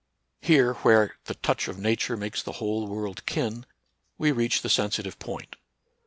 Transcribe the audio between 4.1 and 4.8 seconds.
we reach the